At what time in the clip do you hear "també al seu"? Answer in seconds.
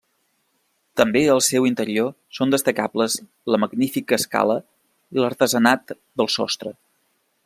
1.01-1.67